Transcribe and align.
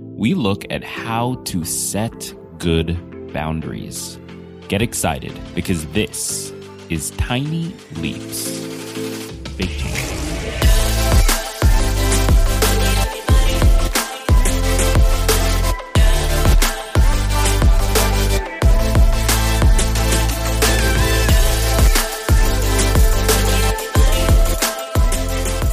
we 0.00 0.34
look 0.34 0.64
at 0.70 0.82
how 0.84 1.34
to 1.44 1.64
set 1.64 2.34
good 2.58 3.32
boundaries. 3.32 4.18
Get 4.68 4.82
excited 4.82 5.32
because 5.54 5.86
this 5.88 6.52
is 6.90 7.10
Tiny 7.12 7.74
Leaps. 7.96 8.50
Big 9.56 9.68
change. 9.68 9.94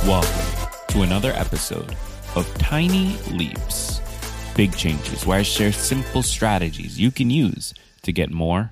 Welcome 0.05 0.69
to 0.89 1.01
another 1.01 1.31
episode 1.33 1.95
of 2.35 2.47
Tiny 2.57 3.17
Leaps, 3.31 4.01
Big 4.55 4.73
Changes, 4.77 5.25
where 5.25 5.39
I 5.39 5.43
share 5.43 5.73
simple 5.73 6.23
strategies 6.23 6.97
you 6.97 7.11
can 7.11 7.29
use 7.29 7.73
to 8.03 8.13
get 8.13 8.31
more 8.31 8.71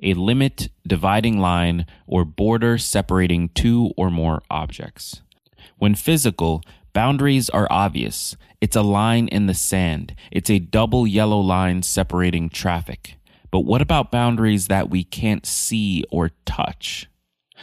A 0.00 0.14
limit, 0.14 0.68
dividing 0.86 1.40
line, 1.40 1.84
or 2.06 2.24
border 2.24 2.78
separating 2.78 3.48
two 3.48 3.92
or 3.96 4.10
more 4.10 4.44
objects. 4.48 5.22
When 5.78 5.96
physical, 5.96 6.62
Boundaries 6.98 7.48
are 7.50 7.68
obvious. 7.70 8.36
It's 8.60 8.74
a 8.74 8.82
line 8.82 9.28
in 9.28 9.46
the 9.46 9.54
sand. 9.54 10.16
It's 10.32 10.50
a 10.50 10.58
double 10.58 11.06
yellow 11.06 11.38
line 11.38 11.84
separating 11.84 12.48
traffic. 12.48 13.14
But 13.52 13.60
what 13.60 13.80
about 13.80 14.10
boundaries 14.10 14.66
that 14.66 14.90
we 14.90 15.04
can't 15.04 15.46
see 15.46 16.02
or 16.10 16.32
touch? 16.44 17.06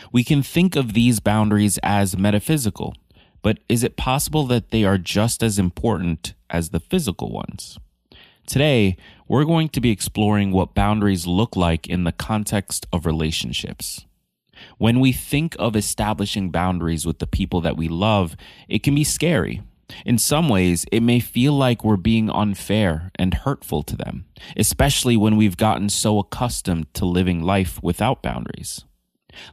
We 0.09 0.23
can 0.23 0.41
think 0.41 0.77
of 0.77 0.93
these 0.93 1.19
boundaries 1.19 1.77
as 1.83 2.17
metaphysical, 2.17 2.95
but 3.41 3.59
is 3.67 3.83
it 3.83 3.97
possible 3.97 4.47
that 4.47 4.71
they 4.71 4.85
are 4.85 4.97
just 4.97 5.43
as 5.43 5.59
important 5.59 6.33
as 6.49 6.69
the 6.69 6.79
physical 6.79 7.29
ones? 7.29 7.77
Today, 8.47 8.95
we're 9.27 9.43
going 9.43 9.67
to 9.67 9.81
be 9.81 9.91
exploring 9.91 10.53
what 10.53 10.73
boundaries 10.73 11.27
look 11.27 11.57
like 11.57 11.87
in 11.87 12.05
the 12.05 12.13
context 12.13 12.87
of 12.93 13.05
relationships. 13.05 14.05
When 14.77 14.99
we 14.99 15.11
think 15.11 15.55
of 15.59 15.75
establishing 15.75 16.51
boundaries 16.51 17.05
with 17.05 17.19
the 17.19 17.27
people 17.27 17.61
that 17.61 17.77
we 17.77 17.87
love, 17.87 18.35
it 18.67 18.83
can 18.83 18.95
be 18.95 19.03
scary. 19.03 19.61
In 20.05 20.17
some 20.17 20.49
ways, 20.49 20.85
it 20.91 21.01
may 21.01 21.19
feel 21.19 21.53
like 21.53 21.83
we're 21.83 21.97
being 21.97 22.29
unfair 22.29 23.11
and 23.15 23.33
hurtful 23.33 23.83
to 23.83 23.95
them, 23.95 24.25
especially 24.57 25.15
when 25.15 25.37
we've 25.37 25.57
gotten 25.57 25.89
so 25.89 26.19
accustomed 26.19 26.91
to 26.95 27.05
living 27.05 27.41
life 27.43 27.81
without 27.83 28.23
boundaries. 28.23 28.83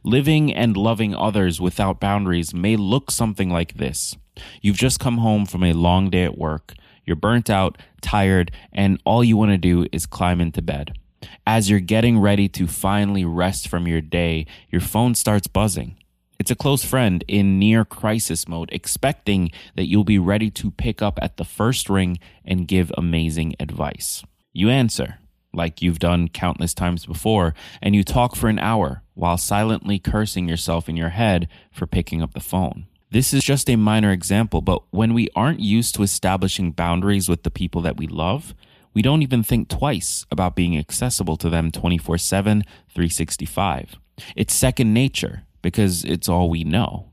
Living 0.03 0.53
and 0.53 0.77
loving 0.77 1.13
others 1.13 1.59
without 1.61 1.99
boundaries 1.99 2.53
may 2.53 2.75
look 2.75 3.11
something 3.11 3.49
like 3.49 3.75
this. 3.75 4.15
You've 4.61 4.77
just 4.77 4.99
come 4.99 5.19
home 5.19 5.45
from 5.45 5.63
a 5.63 5.73
long 5.73 6.09
day 6.09 6.23
at 6.23 6.37
work, 6.37 6.73
you're 7.05 7.15
burnt 7.15 7.49
out, 7.49 7.77
tired, 8.01 8.51
and 8.71 8.99
all 9.05 9.23
you 9.23 9.37
want 9.37 9.51
to 9.51 9.57
do 9.57 9.85
is 9.91 10.05
climb 10.05 10.39
into 10.41 10.61
bed. 10.61 10.97
As 11.45 11.69
you're 11.69 11.81
getting 11.81 12.19
ready 12.19 12.47
to 12.49 12.67
finally 12.67 13.25
rest 13.25 13.67
from 13.67 13.85
your 13.85 13.99
day, 13.99 14.45
your 14.69 14.79
phone 14.79 15.13
starts 15.13 15.45
buzzing. 15.45 15.97
It's 16.39 16.51
a 16.51 16.55
close 16.55 16.85
friend 16.85 17.21
in 17.27 17.59
near 17.59 17.83
crisis 17.83 18.47
mode, 18.47 18.69
expecting 18.71 19.51
that 19.75 19.87
you'll 19.87 20.05
be 20.05 20.19
ready 20.19 20.49
to 20.51 20.71
pick 20.71 21.01
up 21.01 21.19
at 21.21 21.35
the 21.35 21.43
first 21.43 21.89
ring 21.89 22.17
and 22.45 22.67
give 22.67 22.93
amazing 22.97 23.55
advice. 23.59 24.23
You 24.53 24.69
answer, 24.69 25.19
like 25.53 25.81
you've 25.81 25.99
done 25.99 26.29
countless 26.29 26.73
times 26.73 27.05
before, 27.05 27.53
and 27.81 27.93
you 27.93 28.05
talk 28.05 28.37
for 28.37 28.47
an 28.47 28.59
hour 28.59 29.03
while 29.13 29.37
silently 29.37 29.99
cursing 29.99 30.47
yourself 30.47 30.87
in 30.87 30.95
your 30.95 31.09
head 31.09 31.49
for 31.73 31.85
picking 31.85 32.21
up 32.21 32.33
the 32.33 32.39
phone. 32.39 32.87
This 33.11 33.33
is 33.33 33.43
just 33.43 33.69
a 33.69 33.75
minor 33.75 34.11
example, 34.11 34.61
but 34.61 34.81
when 34.91 35.13
we 35.13 35.27
aren't 35.35 35.59
used 35.59 35.93
to 35.95 36.03
establishing 36.03 36.71
boundaries 36.71 37.27
with 37.27 37.43
the 37.43 37.51
people 37.51 37.81
that 37.81 37.97
we 37.97 38.07
love, 38.07 38.55
we 38.93 39.01
don't 39.01 39.21
even 39.21 39.43
think 39.43 39.69
twice 39.69 40.25
about 40.31 40.55
being 40.55 40.77
accessible 40.77 41.37
to 41.37 41.49
them 41.49 41.71
24 41.71 42.17
7, 42.17 42.63
365. 42.89 43.95
It's 44.35 44.53
second 44.53 44.93
nature 44.93 45.43
because 45.61 46.03
it's 46.05 46.29
all 46.29 46.49
we 46.49 46.63
know. 46.63 47.09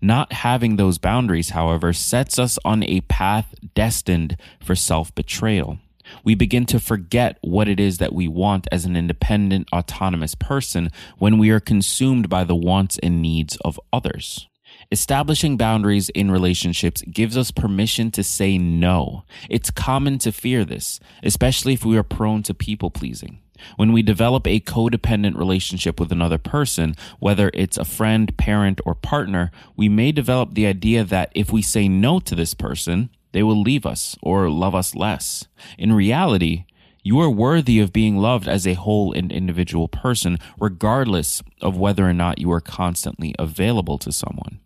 Not 0.00 0.32
having 0.32 0.76
those 0.76 0.98
boundaries, 0.98 1.50
however, 1.50 1.92
sets 1.92 2.38
us 2.38 2.58
on 2.64 2.82
a 2.84 3.00
path 3.02 3.54
destined 3.74 4.36
for 4.62 4.74
self 4.74 5.14
betrayal. 5.14 5.78
We 6.24 6.34
begin 6.34 6.66
to 6.66 6.80
forget 6.80 7.38
what 7.42 7.68
it 7.68 7.80
is 7.80 7.98
that 7.98 8.12
we 8.12 8.28
want 8.28 8.66
as 8.70 8.84
an 8.84 8.96
independent, 8.96 9.68
autonomous 9.72 10.34
person 10.34 10.90
when 11.18 11.38
we 11.38 11.50
are 11.50 11.60
consumed 11.60 12.28
by 12.28 12.44
the 12.44 12.56
wants 12.56 12.98
and 13.02 13.22
needs 13.22 13.56
of 13.64 13.80
others. 13.92 14.48
Establishing 14.92 15.56
boundaries 15.56 16.10
in 16.10 16.30
relationships 16.30 17.00
gives 17.10 17.34
us 17.34 17.50
permission 17.50 18.10
to 18.10 18.22
say 18.22 18.58
no. 18.58 19.24
It's 19.48 19.70
common 19.70 20.18
to 20.18 20.30
fear 20.30 20.66
this, 20.66 21.00
especially 21.22 21.72
if 21.72 21.82
we 21.82 21.96
are 21.96 22.02
prone 22.02 22.42
to 22.42 22.52
people 22.52 22.90
pleasing. 22.90 23.40
When 23.76 23.94
we 23.94 24.02
develop 24.02 24.46
a 24.46 24.60
codependent 24.60 25.38
relationship 25.38 25.98
with 25.98 26.12
another 26.12 26.36
person, 26.36 26.94
whether 27.20 27.50
it's 27.54 27.78
a 27.78 27.86
friend, 27.86 28.36
parent, 28.36 28.82
or 28.84 28.94
partner, 28.94 29.50
we 29.78 29.88
may 29.88 30.12
develop 30.12 30.52
the 30.52 30.66
idea 30.66 31.04
that 31.04 31.32
if 31.34 31.50
we 31.50 31.62
say 31.62 31.88
no 31.88 32.20
to 32.20 32.34
this 32.34 32.52
person, 32.52 33.08
they 33.32 33.42
will 33.42 33.62
leave 33.62 33.86
us 33.86 34.14
or 34.20 34.50
love 34.50 34.74
us 34.74 34.94
less. 34.94 35.48
In 35.78 35.94
reality, 35.94 36.66
you 37.02 37.18
are 37.18 37.30
worthy 37.30 37.80
of 37.80 37.94
being 37.94 38.18
loved 38.18 38.46
as 38.46 38.66
a 38.66 38.74
whole 38.74 39.14
and 39.14 39.32
individual 39.32 39.88
person, 39.88 40.36
regardless 40.60 41.42
of 41.62 41.78
whether 41.78 42.06
or 42.06 42.12
not 42.12 42.38
you 42.38 42.52
are 42.52 42.60
constantly 42.60 43.34
available 43.38 43.96
to 43.96 44.12
someone. 44.12 44.58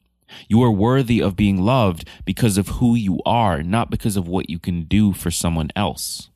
You 0.48 0.62
are 0.62 0.70
worthy 0.70 1.20
of 1.20 1.36
being 1.36 1.62
loved 1.62 2.08
because 2.24 2.58
of 2.58 2.68
who 2.68 2.94
you 2.94 3.20
are, 3.24 3.62
not 3.62 3.90
because 3.90 4.16
of 4.16 4.28
what 4.28 4.50
you 4.50 4.58
can 4.58 4.84
do 4.84 5.12
for 5.12 5.30
someone 5.30 5.70
else. 5.76 6.30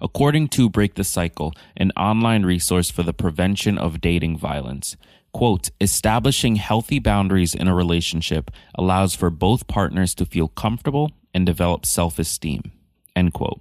According 0.00 0.48
to 0.48 0.70
Break 0.70 0.94
the 0.94 1.04
Cycle, 1.04 1.52
an 1.76 1.90
online 1.96 2.44
resource 2.44 2.90
for 2.90 3.02
the 3.02 3.12
prevention 3.12 3.78
of 3.78 4.00
dating 4.00 4.38
violence, 4.38 4.96
quote, 5.32 5.70
establishing 5.80 6.56
healthy 6.56 6.98
boundaries 6.98 7.54
in 7.54 7.68
a 7.68 7.74
relationship 7.74 8.50
allows 8.74 9.14
for 9.14 9.30
both 9.30 9.66
partners 9.66 10.14
to 10.14 10.26
feel 10.26 10.48
comfortable 10.48 11.10
and 11.34 11.46
develop 11.46 11.86
self-esteem, 11.86 12.72
end 13.16 13.32
quote. 13.32 13.60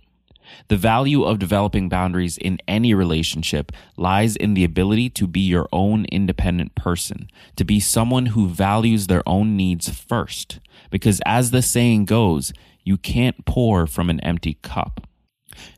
The 0.67 0.77
value 0.77 1.23
of 1.23 1.39
developing 1.39 1.89
boundaries 1.89 2.37
in 2.37 2.59
any 2.67 2.93
relationship 2.93 3.71
lies 3.97 4.35
in 4.35 4.53
the 4.53 4.63
ability 4.63 5.09
to 5.11 5.27
be 5.27 5.41
your 5.41 5.67
own 5.71 6.05
independent 6.05 6.75
person, 6.75 7.29
to 7.55 7.63
be 7.63 7.79
someone 7.79 8.27
who 8.27 8.47
values 8.47 9.07
their 9.07 9.23
own 9.27 9.55
needs 9.55 9.89
first. 9.89 10.59
Because 10.89 11.21
as 11.25 11.51
the 11.51 11.61
saying 11.61 12.05
goes, 12.05 12.53
you 12.83 12.97
can't 12.97 13.45
pour 13.45 13.87
from 13.87 14.09
an 14.09 14.19
empty 14.21 14.57
cup. 14.61 15.07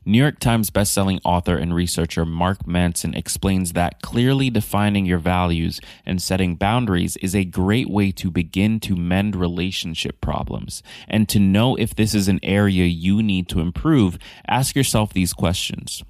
New 0.04 0.18
York 0.18 0.38
Times 0.38 0.70
bestselling 0.70 1.20
author 1.24 1.56
and 1.56 1.74
researcher 1.74 2.24
Mark 2.24 2.66
Manson 2.66 3.14
explains 3.14 3.72
that 3.72 4.02
clearly 4.02 4.50
defining 4.50 5.06
your 5.06 5.18
values 5.18 5.80
and 6.04 6.20
setting 6.20 6.56
boundaries 6.56 7.16
is 7.18 7.34
a 7.34 7.44
great 7.44 7.88
way 7.88 8.10
to 8.12 8.30
begin 8.30 8.80
to 8.80 8.96
mend 8.96 9.36
relationship 9.36 10.20
problems. 10.20 10.82
And 11.08 11.28
to 11.28 11.38
know 11.38 11.76
if 11.76 11.94
this 11.94 12.14
is 12.14 12.28
an 12.28 12.40
area 12.42 12.84
you 12.84 13.22
need 13.22 13.48
to 13.48 13.60
improve, 13.60 14.18
ask 14.48 14.76
yourself 14.76 15.12
these 15.12 15.32
questions. 15.32 16.02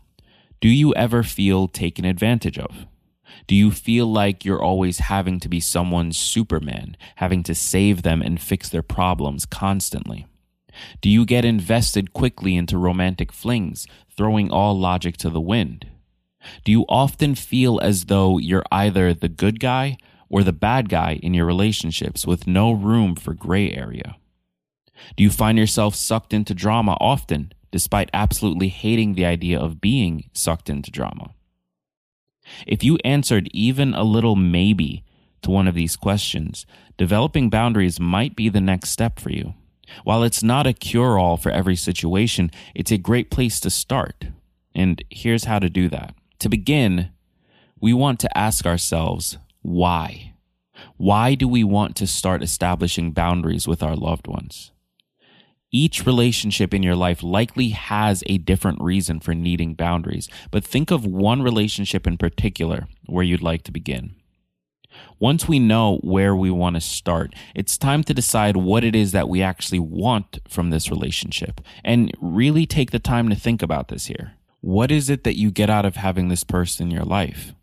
Do 0.60 0.68
you 0.68 0.94
ever 0.94 1.22
feel 1.22 1.68
taken 1.68 2.04
advantage 2.04 2.58
of? 2.58 2.86
Do 3.46 3.54
you 3.54 3.70
feel 3.70 4.06
like 4.06 4.44
you're 4.44 4.62
always 4.62 4.98
having 4.98 5.40
to 5.40 5.48
be 5.48 5.60
someone's 5.60 6.16
Superman, 6.16 6.96
having 7.16 7.42
to 7.44 7.54
save 7.54 8.02
them 8.02 8.22
and 8.22 8.40
fix 8.40 8.68
their 8.68 8.82
problems 8.82 9.44
constantly? 9.44 10.26
Do 11.00 11.08
you 11.08 11.24
get 11.24 11.44
invested 11.44 12.12
quickly 12.12 12.56
into 12.56 12.78
romantic 12.78 13.32
flings, 13.32 13.86
throwing 14.16 14.50
all 14.50 14.78
logic 14.78 15.16
to 15.18 15.30
the 15.30 15.40
wind? 15.40 15.86
Do 16.64 16.72
you 16.72 16.84
often 16.88 17.34
feel 17.34 17.80
as 17.80 18.06
though 18.06 18.38
you're 18.38 18.64
either 18.70 19.14
the 19.14 19.28
good 19.28 19.60
guy 19.60 19.96
or 20.28 20.42
the 20.42 20.52
bad 20.52 20.88
guy 20.88 21.18
in 21.22 21.34
your 21.34 21.46
relationships 21.46 22.26
with 22.26 22.46
no 22.46 22.72
room 22.72 23.14
for 23.14 23.34
gray 23.34 23.72
area? 23.72 24.16
Do 25.16 25.22
you 25.22 25.30
find 25.30 25.58
yourself 25.58 25.94
sucked 25.94 26.32
into 26.32 26.54
drama 26.54 26.96
often, 27.00 27.52
despite 27.70 28.10
absolutely 28.12 28.68
hating 28.68 29.14
the 29.14 29.24
idea 29.24 29.58
of 29.58 29.80
being 29.80 30.30
sucked 30.32 30.70
into 30.70 30.90
drama? 30.90 31.34
If 32.66 32.84
you 32.84 32.98
answered 33.04 33.48
even 33.52 33.94
a 33.94 34.04
little 34.04 34.36
maybe 34.36 35.04
to 35.42 35.50
one 35.50 35.68
of 35.68 35.74
these 35.74 35.96
questions, 35.96 36.66
developing 36.96 37.50
boundaries 37.50 38.00
might 38.00 38.36
be 38.36 38.48
the 38.48 38.60
next 38.60 38.90
step 38.90 39.18
for 39.18 39.30
you. 39.30 39.54
While 40.04 40.22
it's 40.22 40.42
not 40.42 40.66
a 40.66 40.72
cure 40.72 41.18
all 41.18 41.36
for 41.36 41.50
every 41.50 41.76
situation, 41.76 42.50
it's 42.74 42.92
a 42.92 42.98
great 42.98 43.30
place 43.30 43.60
to 43.60 43.70
start. 43.70 44.26
And 44.74 45.02
here's 45.10 45.44
how 45.44 45.58
to 45.58 45.68
do 45.68 45.88
that. 45.88 46.14
To 46.40 46.48
begin, 46.48 47.10
we 47.80 47.92
want 47.92 48.20
to 48.20 48.38
ask 48.38 48.66
ourselves, 48.66 49.38
why? 49.62 50.34
Why 50.96 51.34
do 51.34 51.46
we 51.46 51.64
want 51.64 51.96
to 51.96 52.06
start 52.06 52.42
establishing 52.42 53.12
boundaries 53.12 53.68
with 53.68 53.82
our 53.82 53.96
loved 53.96 54.26
ones? 54.26 54.72
Each 55.70 56.06
relationship 56.06 56.72
in 56.72 56.84
your 56.84 56.94
life 56.94 57.22
likely 57.22 57.70
has 57.70 58.22
a 58.26 58.38
different 58.38 58.80
reason 58.80 59.18
for 59.18 59.34
needing 59.34 59.74
boundaries, 59.74 60.28
but 60.50 60.64
think 60.64 60.90
of 60.90 61.04
one 61.04 61.42
relationship 61.42 62.06
in 62.06 62.16
particular 62.16 62.86
where 63.06 63.24
you'd 63.24 63.42
like 63.42 63.64
to 63.64 63.72
begin. 63.72 64.14
Once 65.18 65.48
we 65.48 65.58
know 65.58 65.98
where 66.02 66.34
we 66.34 66.50
want 66.50 66.74
to 66.74 66.80
start, 66.80 67.34
it's 67.54 67.78
time 67.78 68.02
to 68.04 68.14
decide 68.14 68.56
what 68.56 68.84
it 68.84 68.94
is 68.94 69.12
that 69.12 69.28
we 69.28 69.42
actually 69.42 69.78
want 69.78 70.38
from 70.48 70.70
this 70.70 70.90
relationship 70.90 71.60
and 71.84 72.12
really 72.20 72.66
take 72.66 72.90
the 72.90 72.98
time 72.98 73.28
to 73.28 73.34
think 73.34 73.62
about 73.62 73.88
this 73.88 74.06
here. 74.06 74.32
What 74.60 74.90
is 74.90 75.10
it 75.10 75.24
that 75.24 75.38
you 75.38 75.50
get 75.50 75.70
out 75.70 75.84
of 75.84 75.96
having 75.96 76.28
this 76.28 76.44
person 76.44 76.86
in 76.86 76.90
your 76.90 77.04
life? 77.04 77.54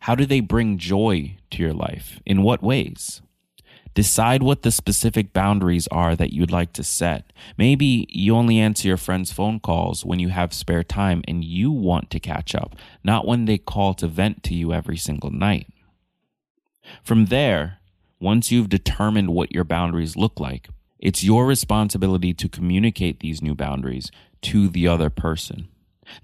How 0.00 0.14
do 0.14 0.26
they 0.26 0.40
bring 0.40 0.78
joy 0.78 1.36
to 1.50 1.62
your 1.62 1.72
life? 1.72 2.20
In 2.26 2.42
what 2.42 2.62
ways? 2.62 3.22
Decide 3.94 4.42
what 4.42 4.62
the 4.62 4.70
specific 4.70 5.32
boundaries 5.32 5.88
are 5.88 6.14
that 6.14 6.32
you'd 6.32 6.52
like 6.52 6.72
to 6.74 6.84
set. 6.84 7.32
Maybe 7.56 8.06
you 8.10 8.36
only 8.36 8.58
answer 8.58 8.86
your 8.86 8.96
friends' 8.96 9.32
phone 9.32 9.58
calls 9.58 10.04
when 10.04 10.20
you 10.20 10.28
have 10.28 10.52
spare 10.52 10.84
time 10.84 11.22
and 11.26 11.42
you 11.42 11.72
want 11.72 12.10
to 12.10 12.20
catch 12.20 12.54
up, 12.54 12.76
not 13.02 13.26
when 13.26 13.46
they 13.46 13.58
call 13.58 13.94
to 13.94 14.06
vent 14.06 14.44
to 14.44 14.54
you 14.54 14.72
every 14.72 14.96
single 14.96 15.30
night. 15.30 15.66
From 17.02 17.26
there, 17.26 17.78
once 18.20 18.50
you've 18.50 18.68
determined 18.68 19.30
what 19.30 19.52
your 19.52 19.64
boundaries 19.64 20.16
look 20.16 20.40
like, 20.40 20.68
it's 20.98 21.22
your 21.22 21.46
responsibility 21.46 22.34
to 22.34 22.48
communicate 22.48 23.20
these 23.20 23.40
new 23.40 23.54
boundaries 23.54 24.10
to 24.42 24.68
the 24.68 24.88
other 24.88 25.10
person. 25.10 25.68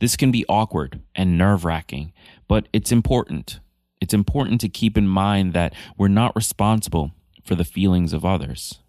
This 0.00 0.16
can 0.16 0.30
be 0.30 0.44
awkward 0.48 1.00
and 1.14 1.38
nerve 1.38 1.64
wracking, 1.64 2.12
but 2.48 2.68
it's 2.72 2.90
important. 2.90 3.60
It's 4.00 4.14
important 4.14 4.60
to 4.62 4.68
keep 4.68 4.98
in 4.98 5.06
mind 5.06 5.52
that 5.52 5.74
we're 5.96 6.08
not 6.08 6.34
responsible 6.34 7.12
for 7.44 7.54
the 7.54 7.64
feelings 7.64 8.12
of 8.12 8.24
others. 8.24 8.80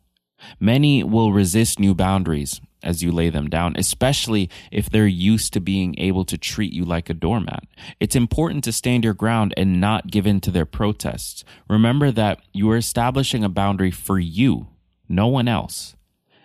Many 0.59 1.03
will 1.03 1.31
resist 1.31 1.79
new 1.79 1.93
boundaries 1.93 2.61
as 2.85 3.03
you 3.03 3.11
lay 3.11 3.29
them 3.29 3.49
down, 3.49 3.75
especially 3.77 4.49
if 4.71 4.89
they're 4.89 5.07
used 5.07 5.53
to 5.53 5.59
being 5.59 5.95
able 5.97 6.25
to 6.25 6.37
treat 6.37 6.71
you 6.71 6.85
like 6.85 7.09
a 7.09 7.13
doormat. 7.13 7.65
It's 7.99 8.15
important 8.15 8.63
to 8.65 8.71
stand 8.71 9.03
your 9.03 9.13
ground 9.13 9.53
and 9.57 9.81
not 9.81 10.07
give 10.07 10.27
in 10.27 10.39
to 10.41 10.51
their 10.51 10.65
protests. 10.65 11.43
Remember 11.69 12.11
that 12.11 12.39
you 12.53 12.69
are 12.71 12.77
establishing 12.77 13.43
a 13.43 13.49
boundary 13.49 13.91
for 13.91 14.19
you, 14.19 14.67
no 15.09 15.27
one 15.27 15.47
else. 15.47 15.95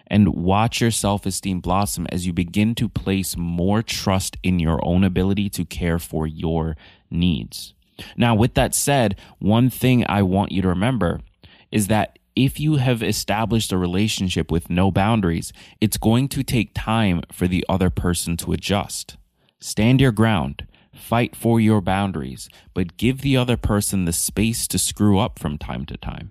And 0.07 0.35
watch 0.35 0.81
your 0.81 0.91
self 0.91 1.25
esteem 1.25 1.61
blossom 1.61 2.09
as 2.11 2.27
you 2.27 2.33
begin 2.33 2.75
to 2.75 2.89
place 2.89 3.37
more 3.37 3.81
trust 3.81 4.37
in 4.43 4.59
your 4.59 4.85
own 4.85 5.05
ability 5.05 5.49
to 5.51 5.65
care 5.65 6.01
for 6.01 6.27
your 6.27 6.77
needs. 7.11 7.75
Now, 8.17 8.35
with 8.35 8.55
that 8.55 8.75
said, 8.75 9.17
one 9.39 9.71
thing 9.71 10.05
I 10.09 10.23
want 10.23 10.51
you 10.51 10.63
to 10.63 10.69
remember 10.69 11.21
is 11.71 11.87
that 11.87 12.19
if 12.37 12.61
you 12.61 12.77
have 12.77 13.03
established 13.03 13.73
a 13.73 13.79
relationship 13.79 14.51
with 14.51 14.71
no 14.71 14.91
boundaries, 14.91 15.53
it's 15.81 15.97
going 15.97 16.29
to 16.29 16.43
take 16.43 16.73
time 16.75 17.23
for 17.33 17.49
the 17.49 17.65
other 17.69 17.91
person 17.91 18.37
to 18.39 18.53
adjust. 18.53 19.17
Stand 19.61 20.01
your 20.01 20.13
ground, 20.13 20.67
fight 20.95 21.37
for 21.37 21.61
your 21.61 21.81
boundaries, 21.81 22.49
but 22.75 22.97
give 22.97 23.21
the 23.21 23.37
other 23.37 23.57
person 23.57 24.05
the 24.05 24.13
space 24.13 24.67
to 24.69 24.79
screw 24.79 25.19
up 25.19 25.39
from 25.39 25.59
time 25.59 25.85
to 25.87 25.97
time. 25.97 26.31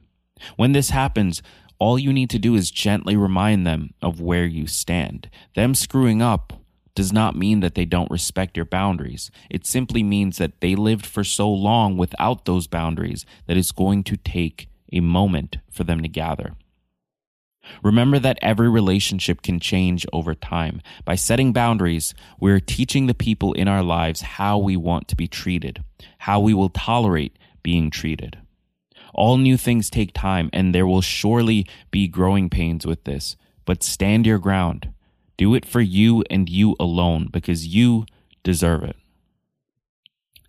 When 0.56 0.72
this 0.72 0.89
happens, 0.91 1.41
all 1.79 2.00
you 2.00 2.12
need 2.12 2.29
to 2.32 2.39
do 2.39 2.56
is 2.56 2.72
gently 2.72 3.15
remind 3.15 3.65
them 3.65 3.94
of 4.01 4.22
where 4.22 4.46
you 4.46 4.68
stand. 4.68 5.29
Them 5.56 5.75
screwing 5.75 6.22
up 6.22 6.53
does 6.96 7.13
not 7.13 7.36
mean 7.36 7.62
that 7.62 7.75
they 7.75 7.86
don't 7.86 8.12
respect 8.12 8.58
your 8.58 8.65
boundaries. 8.65 9.32
It 9.50 9.65
simply 9.65 10.03
means 10.03 10.38
that 10.38 10.60
they 10.60 10.75
lived 10.75 11.06
for 11.06 11.24
so 11.24 11.50
long 11.50 11.96
without 11.96 12.46
those 12.46 12.68
boundaries 12.68 13.25
that 13.48 13.56
it's 13.56 13.72
going 13.72 14.03
to 14.03 14.18
take 14.18 14.68
a 14.91 15.00
moment 15.00 15.58
for 15.72 15.84
them 15.84 16.01
to 16.01 16.08
gather. 16.08 16.53
Remember 17.84 18.19
that 18.19 18.39
every 18.41 18.69
relationship 18.69 19.41
can 19.41 19.60
change 19.60 20.05
over 20.12 20.34
time. 20.34 20.81
By 21.05 21.15
setting 21.15 21.53
boundaries, 21.53 22.13
we're 22.39 22.60
teaching 22.60 23.08
the 23.08 23.13
people 23.13 23.53
in 23.53 23.67
our 23.67 23.84
lives 23.84 24.22
how 24.22 24.58
we 24.58 24.75
want 24.75 25.08
to 25.10 25.15
be 25.15 25.27
treated, 25.27 25.84
how 26.19 26.39
we 26.39 26.53
will 26.53 26.69
tolerate 26.69 27.38
being 27.62 27.89
treated. 27.89 28.38
All 29.13 29.38
new 29.38 29.58
things 29.58 29.89
take 29.89 30.13
time, 30.13 30.50
and 30.53 30.74
there 30.74 30.88
will 30.88 31.01
surely 31.01 31.67
be 31.91 32.08
growing 32.08 32.50
pains 32.50 32.86
with 32.86 33.03
this, 33.03 33.36
but 33.65 33.84
stand 33.84 34.25
your 34.25 34.39
ground. 34.39 34.93
Do 35.38 35.55
it 35.55 35.65
for 35.65 35.81
you 35.81 36.24
and 36.29 36.50
you 36.50 36.75
alone 36.79 37.27
because 37.31 37.67
you 37.67 38.05
deserve 38.43 38.84
it. 38.84 38.96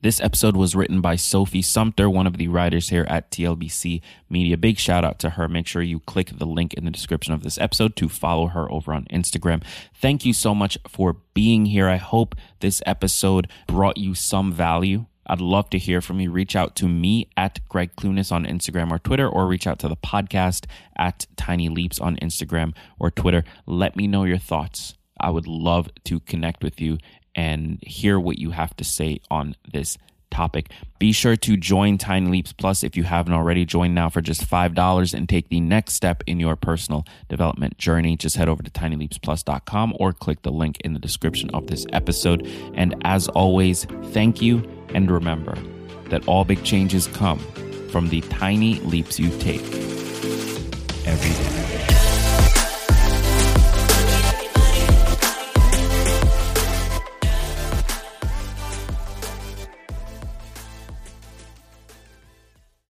This 0.03 0.19
episode 0.23 0.57
was 0.57 0.75
written 0.75 1.03
by 1.03 1.17
Sophie 1.17 1.61
Sumter, 1.61 2.09
one 2.09 2.27
of 2.27 2.39
the 2.39 2.49
writers 2.49 2.89
here 2.89 3.05
at 3.11 3.31
TLBC 3.31 4.01
Media. 4.31 4.57
Big 4.57 4.79
shout 4.79 5.05
out 5.05 5.19
to 5.19 5.31
her. 5.31 5.47
Make 5.47 5.67
sure 5.67 5.83
you 5.83 6.01
click 6.01 6.39
the 6.39 6.47
link 6.47 6.73
in 6.73 6.87
the 6.87 6.91
description 6.91 7.35
of 7.35 7.43
this 7.43 7.59
episode 7.59 7.97
to 7.97 8.09
follow 8.09 8.47
her 8.47 8.71
over 8.73 8.95
on 8.95 9.05
Instagram. 9.13 9.63
Thank 9.95 10.25
you 10.25 10.33
so 10.33 10.55
much 10.55 10.79
for 10.89 11.19
being 11.35 11.67
here. 11.67 11.87
I 11.87 11.97
hope 11.97 12.35
this 12.61 12.81
episode 12.87 13.49
brought 13.67 13.99
you 13.99 14.15
some 14.15 14.55
value. 14.55 15.05
I'd 15.27 15.43
love 15.43 15.69
to 15.69 15.79
hear 15.79 16.01
from 16.01 16.19
you. 16.19 16.31
Reach 16.31 16.57
out 16.57 16.75
to 16.77 16.89
me 16.89 17.29
at 17.37 17.61
Greg 17.69 17.95
Clunis 17.95 18.33
on 18.33 18.47
Instagram 18.47 18.91
or 18.91 18.99
Twitter, 18.99 19.29
or 19.29 19.47
reach 19.47 19.67
out 19.67 19.79
to 19.81 19.89
the 19.89 19.97
podcast 19.97 20.65
at 20.97 21.27
Tiny 21.37 21.69
Leaps 21.69 22.01
on 22.01 22.17
Instagram 22.17 22.75
or 22.99 23.11
Twitter. 23.11 23.45
Let 23.67 23.97
me 23.97 24.07
know 24.07 24.25
your 24.25 24.39
thoughts. 24.39 24.95
I 25.21 25.29
would 25.29 25.47
love 25.47 25.91
to 26.05 26.21
connect 26.21 26.65
with 26.65 26.81
you 26.81 26.97
and 27.35 27.79
hear 27.83 28.19
what 28.19 28.39
you 28.39 28.51
have 28.51 28.77
to 28.77 28.85
say 28.85 29.21
on 29.31 29.57
this 29.73 29.99
topic. 30.31 30.71
Be 30.99 31.13
sure 31.13 31.37
to 31.37 31.57
join 31.57 31.99
Tiny 31.99 32.31
Leaps 32.31 32.53
Plus 32.53 32.83
if 32.83 32.97
you 32.97 33.05
haven't 33.05 33.33
already. 33.33 33.65
Join 33.65 33.95
now 33.95 34.09
for 34.09 34.21
just 34.21 34.49
$5 34.49 35.15
and 35.15 35.29
take 35.29 35.49
the 35.49 35.61
next 35.61 35.95
step 35.95 36.23
in 36.27 36.41
your 36.41 36.57
personal 36.57 37.05
development 37.29 37.79
journey. 37.79 38.17
Just 38.17 38.37
head 38.37 38.49
over 38.49 38.63
to 38.63 38.71
tinyleapsplus.com 38.71 39.95
or 39.99 40.13
click 40.13 40.43
the 40.43 40.53
link 40.53 40.81
in 40.83 40.93
the 40.93 41.01
description 41.01 41.51
of 41.51 41.67
this 41.67 41.87
episode. 41.93 42.47
And 42.75 42.95
as 43.05 43.29
always, 43.29 43.85
thank 44.13 44.41
you 44.41 44.69
and 44.95 45.11
remember 45.11 45.57
that 46.07 46.27
all 46.27 46.45
big 46.45 46.65
changes 46.65 47.07
come 47.09 47.39
from 47.91 48.09
the 48.09 48.21
tiny 48.23 48.81
leaps 48.81 49.19
you 49.19 49.31
take 49.39 49.63
every 51.07 51.45
day. 51.45 51.50